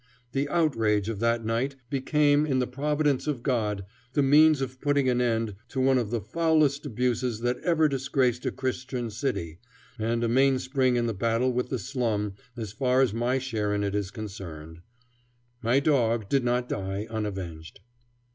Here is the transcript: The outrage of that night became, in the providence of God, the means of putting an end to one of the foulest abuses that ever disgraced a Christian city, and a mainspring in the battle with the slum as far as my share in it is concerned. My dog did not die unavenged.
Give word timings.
The 0.31 0.49
outrage 0.49 1.09
of 1.09 1.19
that 1.19 1.45
night 1.45 1.75
became, 1.91 2.43
in 2.43 2.57
the 2.57 2.65
providence 2.65 3.27
of 3.27 3.43
God, 3.43 3.85
the 4.13 4.23
means 4.23 4.59
of 4.59 4.81
putting 4.81 5.07
an 5.07 5.21
end 5.21 5.53
to 5.67 5.79
one 5.79 5.99
of 5.99 6.09
the 6.09 6.19
foulest 6.21 6.87
abuses 6.87 7.41
that 7.41 7.59
ever 7.59 7.87
disgraced 7.87 8.43
a 8.47 8.51
Christian 8.51 9.11
city, 9.11 9.59
and 9.99 10.23
a 10.23 10.27
mainspring 10.27 10.95
in 10.95 11.05
the 11.05 11.13
battle 11.13 11.53
with 11.53 11.69
the 11.69 11.77
slum 11.77 12.33
as 12.57 12.71
far 12.71 13.01
as 13.01 13.13
my 13.13 13.37
share 13.37 13.75
in 13.75 13.83
it 13.83 13.93
is 13.93 14.09
concerned. 14.09 14.81
My 15.61 15.79
dog 15.79 16.27
did 16.29 16.43
not 16.43 16.67
die 16.67 17.05
unavenged. 17.07 17.81